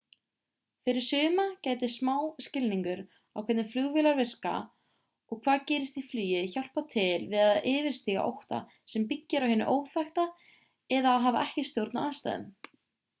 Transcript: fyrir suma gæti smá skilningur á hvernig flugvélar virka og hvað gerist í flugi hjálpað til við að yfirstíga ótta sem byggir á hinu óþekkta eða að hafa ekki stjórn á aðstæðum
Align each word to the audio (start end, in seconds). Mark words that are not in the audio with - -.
fyrir 0.87 1.03
suma 1.07 1.43
gæti 1.65 1.89
smá 1.95 2.13
skilningur 2.45 3.03
á 3.37 3.39
hvernig 3.49 3.67
flugvélar 3.73 4.17
virka 4.21 4.53
og 5.35 5.43
hvað 5.45 5.67
gerist 5.73 6.01
í 6.03 6.03
flugi 6.07 6.41
hjálpað 6.55 6.89
til 6.95 7.13
við 7.35 7.43
að 7.51 7.69
yfirstíga 7.75 8.25
ótta 8.33 8.63
sem 8.97 9.07
byggir 9.15 9.47
á 9.49 9.51
hinu 9.55 9.71
óþekkta 9.77 10.27
eða 10.99 11.15
að 11.17 11.23
hafa 11.31 11.47
ekki 11.47 11.69
stjórn 11.73 12.03
á 12.05 12.05
aðstæðum 12.09 12.53